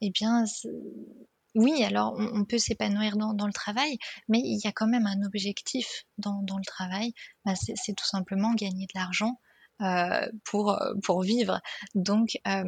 [0.00, 0.44] eh bien,
[1.54, 5.22] oui, alors on, peut s'épanouir dans, le travail, mais il y a quand même un
[5.22, 7.12] objectif dans, le travail.
[7.44, 9.38] Bah, c'est tout simplement gagner de l'argent
[9.82, 11.60] euh, pour, euh, pour vivre.
[11.96, 12.62] Donc, euh,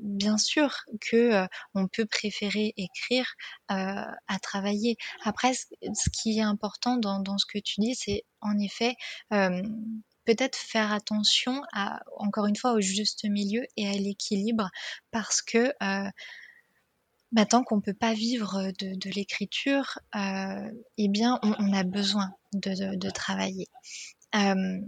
[0.00, 3.26] bien sûr que on peut préférer écrire
[3.68, 4.96] à travailler.
[5.24, 8.96] Après, ce, qui est important dans, dans ce que tu dis, c'est en effet
[10.26, 14.68] peut-être faire attention à, encore une fois, au juste milieu et à l'équilibre,
[15.10, 15.72] parce que
[17.32, 22.30] bah, tant qu'on ne peut pas vivre de, l'écriture, euh, eh bien, on, a besoin
[22.52, 23.66] de, travailler.
[24.34, 24.80] Euh,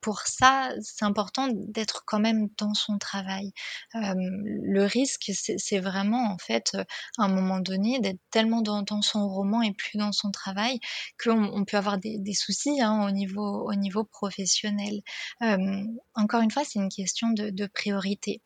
[0.00, 3.52] pour ça, c'est important d'être quand même dans son travail.
[3.94, 6.76] Euh, le risque, c'est vraiment en fait,
[7.18, 10.78] à un moment donné, d'être tellement dans, son roman et plus dans son travail
[11.22, 15.00] qu'on on peut avoir des, soucis hein, au, niveau, au niveau professionnel.
[15.42, 15.84] Euh,
[16.14, 18.42] encore une fois, c'est une question de, de priorité.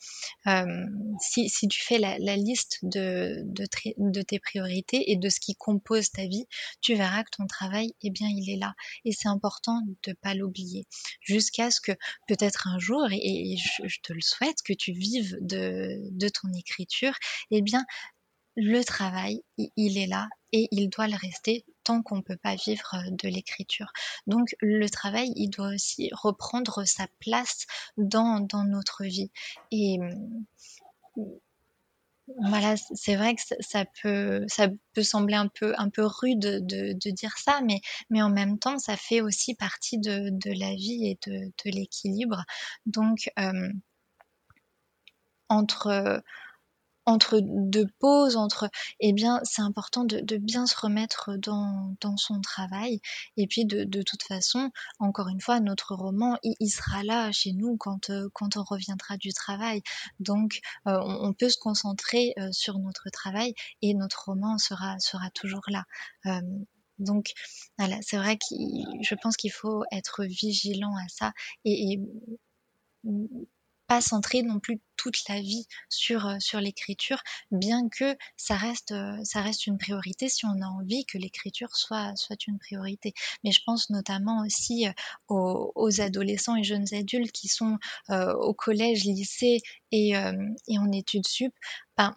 [0.46, 0.64] Euh,
[1.20, 6.46] si, tu fais la, liste de, tes priorités et de ce qui compose ta vie,
[6.80, 8.74] tu verras que ton travail, eh bien, il est là.
[9.04, 10.86] Et c'est important de ne pas l'oublier.
[11.44, 11.92] Jusqu'à ce que
[12.26, 17.14] peut-être un jour, et, je, te le souhaite, que tu vives de, ton écriture,
[17.50, 17.84] eh bien,
[18.56, 22.54] le travail, il est là et il doit le rester tant qu'on ne peut pas
[22.54, 23.92] vivre de l'écriture.
[24.28, 29.32] Donc le travail, il doit aussi reprendre sa place dans, dans notre vie.
[29.72, 29.98] Et
[32.48, 36.92] voilà, c'est vrai que ça peut, ça peut sembler un peu, un peu rude de,
[36.94, 40.74] de, dire ça, mais, mais en même temps, ça fait aussi partie de, de la
[40.74, 42.44] vie et de, de l'équilibre.
[42.86, 43.68] Donc, euh,
[45.48, 46.22] entre
[47.06, 48.68] entre deux pauses, entre,
[49.00, 53.00] eh bien, c'est important de, de, bien se remettre dans, dans, son travail.
[53.36, 57.52] Et puis, de, de, toute façon, encore une fois, notre roman, il, sera là chez
[57.52, 59.82] nous quand, euh, quand on reviendra du travail.
[60.20, 64.98] Donc, euh, on, on, peut se concentrer euh, sur notre travail et notre roman sera,
[64.98, 65.84] sera toujours là.
[66.26, 66.40] Euh,
[66.98, 67.32] donc,
[67.78, 68.54] voilà, c'est vrai que
[69.02, 71.32] je pense qu'il faut être vigilant à ça
[71.64, 72.00] et, et
[73.86, 78.92] pas centrer non plus toute la vie sur, euh, sur l'écriture, bien que ça reste,
[78.92, 83.12] euh, ça reste une priorité si on a envie que l'écriture soit, soit une priorité.
[83.42, 84.92] Mais je pense notamment aussi euh,
[85.28, 89.60] aux, aux, adolescents et jeunes adultes qui sont au collège, lycée
[89.92, 91.52] et, et en études sup.
[91.96, 92.14] Ben,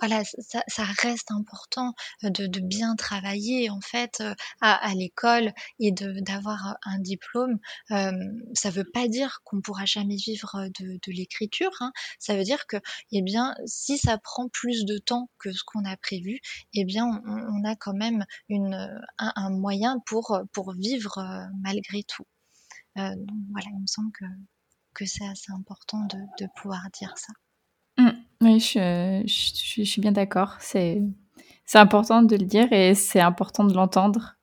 [0.00, 4.22] voilà, ça, ça, reste important de, de, bien travailler en fait
[4.60, 7.58] à, à l'école et d'avoir un diplôme.
[7.90, 8.12] Euh,
[8.54, 11.70] ça veut pas dire qu'on pourra jamais vivre de, de l'écriture.
[11.80, 11.92] Hein.
[12.18, 12.76] Ça veut dire que,
[13.12, 16.40] eh bien, si ça prend plus de temps que ce qu'on a prévu,
[16.74, 18.74] eh bien, on, on, a quand même une,
[19.18, 21.18] un, un, moyen pour pour vivre
[21.62, 22.26] malgré tout.
[22.98, 24.24] Euh, donc voilà, il me semble que
[24.94, 27.32] que c'est assez important de, de pouvoir dire ça.
[28.42, 30.56] Oui, je, suis bien d'accord.
[30.60, 31.02] C'est,
[31.74, 34.36] important de le dire et c'est important de l'entendre.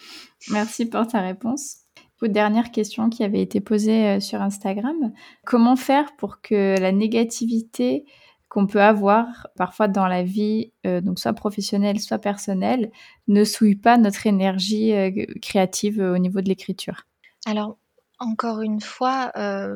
[0.51, 1.77] Merci pour ta réponse.
[2.21, 5.11] Une dernière question qui avait été posée euh, sur Instagram.
[5.45, 8.05] Comment faire pour que la négativité
[8.49, 12.91] qu'on peut avoir parfois dans la vie, euh, donc soit professionnelle, soit personnelle,
[13.27, 17.03] ne souille pas notre énergie euh, créative au niveau de l'écriture?
[17.45, 17.77] Alors,
[18.19, 19.75] encore une fois, euh,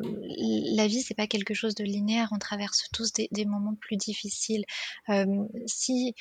[0.74, 2.28] la vie, c'est pas quelque chose de linéaire.
[2.32, 4.64] On traverse tous des, moments plus difficiles.
[5.08, 6.14] Euh, si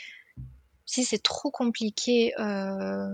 [0.86, 3.08] si c'est trop compliqué euh,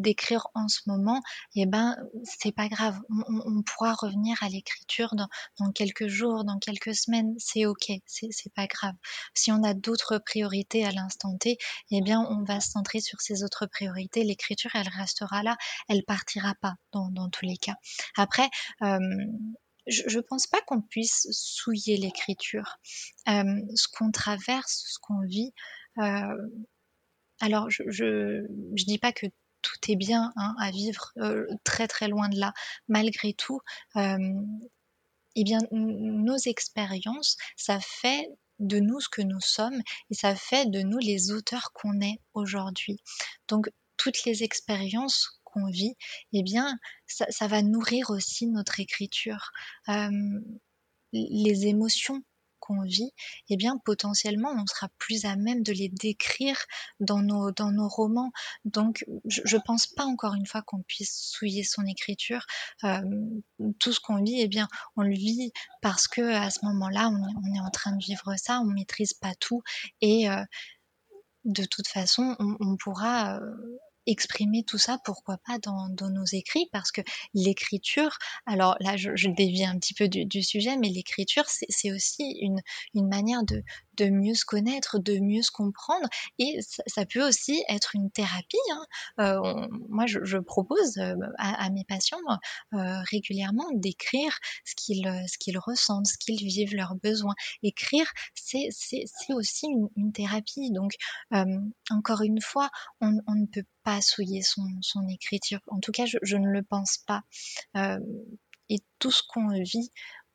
[0.00, 1.20] d'écrire en ce moment,
[1.54, 2.98] eh ben c'est pas grave.
[3.10, 7.34] On, pourra revenir à l'écriture dans, quelques jours, dans quelques semaines.
[7.38, 8.94] C'est ok, c'est pas grave.
[9.34, 11.58] Si on a d'autres priorités à l'instant T,
[11.90, 14.24] eh bien on va se centrer sur ces autres priorités.
[14.24, 15.56] L'écriture, elle restera là,
[15.88, 17.76] elle partira pas dans, dans tous les cas.
[18.16, 18.48] Après.
[18.82, 18.98] Euh,
[19.86, 22.76] je ne pense pas qu'on puisse souiller l'écriture.
[23.28, 23.42] Euh,
[23.74, 25.52] ce qu'on traverse, ce qu'on vit,
[25.98, 26.36] euh,
[27.40, 29.26] alors, je, je dis pas que
[29.62, 32.52] tout est bien hein, à vivre, euh, très très loin de là.
[32.88, 33.60] Malgré tout,
[33.96, 40.68] eh bien, nos expériences, ça fait de nous ce que nous sommes et ça fait
[40.70, 42.98] de nous les auteurs qu'on est aujourd'hui.
[43.48, 45.94] Donc, toutes les expériences qu'on vit,
[46.32, 49.50] eh bien, ça, va nourrir aussi notre écriture.
[51.12, 52.22] Les émotions
[52.70, 53.12] qu'on vit,
[53.48, 56.56] eh bien potentiellement on sera plus à même de les décrire
[57.00, 58.30] dans nos, dans nos romans.
[58.64, 62.46] Donc je, je pense pas encore une fois qu'on puisse souiller son écriture.
[62.84, 63.00] Euh,
[63.78, 65.52] tout ce qu'on vit, eh bien on le vit
[65.82, 69.34] parce que à ce moment-là on, est en train de vivre ça, on maîtrise pas
[69.40, 69.62] tout
[70.00, 70.44] et euh,
[71.44, 73.56] de toute façon on, on pourra euh,
[74.06, 77.00] exprimer tout ça, pourquoi pas dans, dans nos écrits, parce que
[77.34, 82.36] l'écriture, alors là je, je, dévie un petit peu du, sujet, mais l'écriture c'est aussi
[82.40, 82.60] une,
[82.94, 83.62] une manière de,
[84.00, 86.08] de mieux se connaître, de mieux se comprendre,
[86.38, 88.56] et ça, peut aussi être une thérapie.
[88.72, 88.86] Hein.
[89.20, 92.18] Euh, moi je, propose euh, à, mes patients
[92.74, 97.34] euh, régulièrement d'écrire ce qu'ils ressentent, ce qu'ils vivent, leurs besoins.
[97.62, 98.68] Écrire, c'est
[99.30, 100.70] aussi une, thérapie.
[100.72, 100.92] Donc
[101.90, 104.64] encore une fois, on, ne peut pas souiller son,
[105.08, 105.60] écriture.
[105.68, 107.22] En tout cas, je, ne le pense pas.
[108.70, 109.90] Et tout ce qu'on vit,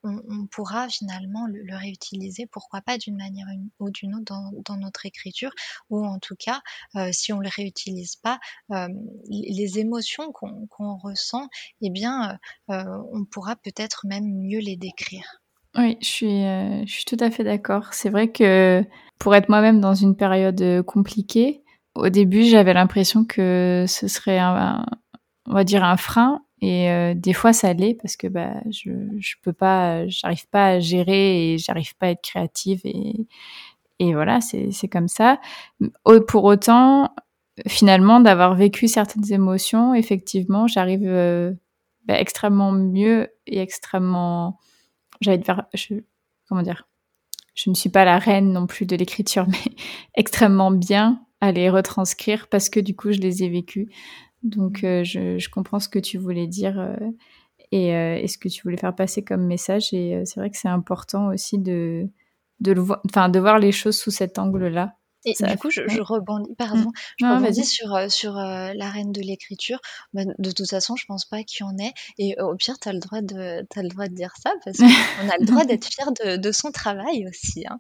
[0.06, 3.48] on, pourra finalement le, réutiliser, pourquoi pas d'une manière
[3.80, 4.34] ou d'une autre
[4.65, 5.52] dans, notre écriture,
[5.89, 6.62] ou en tout cas,
[6.96, 8.39] euh, si on ne le réutilise pas,
[8.72, 8.88] euh,
[9.30, 11.48] les émotions qu'on qu ressent,
[11.82, 12.38] eh bien,
[12.70, 15.41] euh, on pourra peut-être même mieux les décrire.
[15.78, 16.41] Oui, je suis,
[16.88, 17.94] je suis tout à fait d'accord.
[17.94, 18.82] C'est vrai que
[19.20, 21.63] pour être moi-même dans une période compliquée,
[21.96, 24.86] au début, j'avais l'impression que ce serait un, un,
[25.48, 28.91] on va dire un frein et euh, des fois ça l'est parce que bah je
[29.20, 33.28] je peux pas j'arrive pas à gérer et j'arrive pas à être créative et
[34.00, 35.39] et voilà, c'est comme ça.
[36.28, 37.13] Pour autant,
[37.68, 41.54] finalement d'avoir vécu certaines émotions, effectivement, j'arrive euh,
[42.06, 44.60] bah, extrêmement mieux et extrêmement
[45.22, 45.41] j'allais
[45.74, 45.96] je,
[46.50, 46.88] comment dire
[47.54, 49.76] je ne suis pas la reine non plus de l'écriture, mais
[50.15, 53.89] extrêmement bien à les retranscrire parce que du coup, je les ai vécues.
[54.45, 56.95] Donc, euh, je, comprends ce que tu voulais dire euh,
[57.71, 59.91] et, et, ce que tu voulais faire passer comme message.
[59.93, 62.08] Et c'est vrai que c'est important aussi de,
[62.60, 64.96] de, le enfin, de voir les choses sous cet angle-là
[65.26, 66.92] et du coup, je, je rebondis, pardon, mmh.
[67.19, 69.80] je rebondis sur, euh, sur euh, l'arène de l'écriture.
[70.13, 71.94] Bah, de toute façon, je pense pas qu'il y en ait.
[72.19, 74.78] Et au pire, tu as le droit de, as le droit de dire ça parce
[74.78, 74.86] qu'on
[75.30, 77.65] a le droit d'être fier de, de, son travail aussi.
[77.67, 77.80] Hein.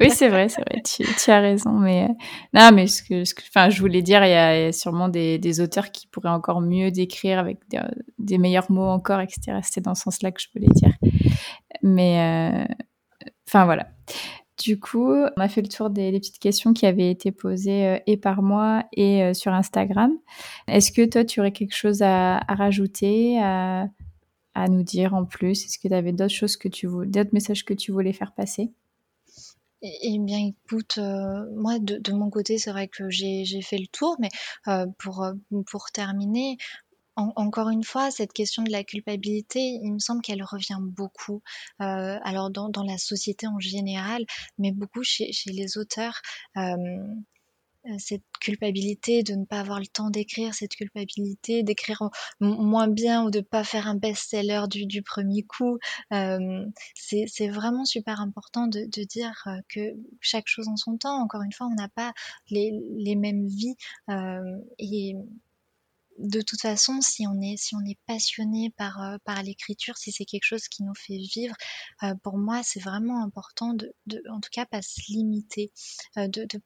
[0.00, 0.80] oui, c'est vrai, c'est vrai.
[0.84, 1.70] Tu, tu, as raison.
[1.72, 2.14] Mais euh,
[2.54, 5.60] non, mais ce que, ce que, je voulais dire, il y, a sûrement des, des,
[5.60, 7.80] auteurs qui pourraient encore mieux décrire avec des,
[8.18, 9.58] des meilleurs mots encore, etc.
[9.62, 10.94] C'était dans ce sens-là que je voulais dire.
[11.82, 12.66] Mais
[13.48, 13.88] enfin voilà.
[14.58, 17.98] Du coup, on a fait le tour des, petites questions qui avaient été posées euh,
[18.06, 20.12] et par moi et euh, sur Instagram.
[20.66, 23.88] Est-ce que toi, tu aurais quelque chose à, rajouter, à,
[24.68, 25.64] nous dire en plus?
[25.64, 28.72] Est-ce que tu avais d'autres choses que tu d'autres messages que tu voulais faire passer?
[29.80, 34.16] Eh bien, écoute, euh, moi, de, mon côté, c'est vrai que j'ai fait le tour,
[34.18, 34.28] mais
[34.98, 36.56] pour terminer,
[37.18, 41.42] encore une fois, cette question de la culpabilité, il me semble qu'elle revient beaucoup,
[41.80, 44.24] euh, alors dans, la société en général,
[44.58, 46.20] mais beaucoup chez, les auteurs.
[46.56, 46.76] Euh,
[47.98, 53.30] cette culpabilité de ne pas avoir le temps d'écrire, cette culpabilité d'écrire moins bien ou
[53.30, 55.78] de ne pas faire un best-seller du, premier coup.
[56.12, 61.52] Euh, c'est vraiment super important de, dire que chaque chose en son temps, encore une
[61.52, 62.12] fois, on n'a pas
[62.50, 63.76] les, mêmes vies
[64.78, 65.14] et
[66.18, 70.12] de toute façon, si on est, si on est passionné par, euh, par l'écriture, si
[70.12, 71.54] c'est quelque chose qui nous fait vivre,
[72.02, 75.72] euh, pour moi, c'est vraiment important de, de, en tout cas, pas se limiter,
[76.18, 76.60] euh, de, de,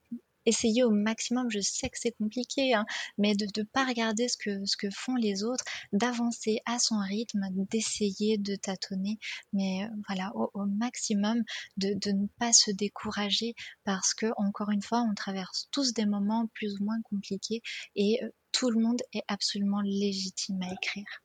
[0.47, 2.85] essayer au maximum, je sais que c'est compliqué, hein,
[3.19, 6.99] mais de ne pas regarder ce que, ce que font les autres, d'avancer à son
[6.99, 9.19] rythme, d'essayer de tâtonner,
[9.53, 11.43] mais voilà, au, au maximum,
[11.77, 16.07] de, de, ne pas se décourager parce que, encore une fois, on traverse tous des
[16.07, 17.63] moments plus ou moins compliqués
[17.97, 18.21] et
[18.53, 21.23] tout le monde est absolument légitime à écrire.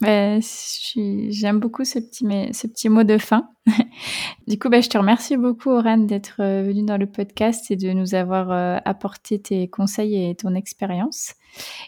[0.00, 3.48] Bah, j'aime beaucoup ce petit, ce petit mot de fin.
[4.46, 7.76] du coup, bah, je te remercie beaucoup, Oran, d'être euh, venue dans le podcast et
[7.76, 11.32] de nous avoir euh, apporté tes conseils et ton expérience.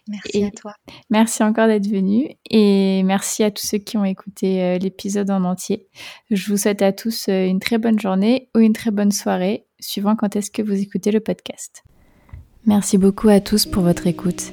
[0.08, 0.72] Merci à toi.
[1.10, 5.44] Merci encore d'être venu et merci à tous ceux qui ont écouté euh, l'épisode en
[5.44, 5.86] entier.
[6.30, 10.16] Je vous souhaite à tous une très bonne journée ou une très bonne soirée, suivant
[10.16, 11.84] quand est-ce que vous écoutez le podcast.
[12.64, 14.52] Merci beaucoup à tous pour votre écoute.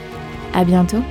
[0.53, 1.03] À bientôt